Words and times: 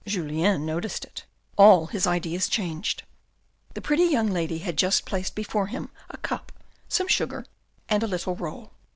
Julien 0.07 0.65
noticed 0.65 1.05
it. 1.05 1.25
All 1.59 1.85
his 1.85 2.07
ideas 2.07 2.49
changed. 2.49 3.03
The 3.75 3.81
pretty 3.83 4.05
young 4.05 4.31
lady 4.31 4.57
had 4.57 4.75
just 4.75 5.05
placed 5.05 5.35
before 5.35 5.67
him 5.67 5.91
a 6.09 6.17
cup, 6.17 6.51
some 6.89 7.07
sugar, 7.07 7.45
and 7.87 8.01
a 8.01 8.07
little 8.07 8.35
roll. 8.35 8.71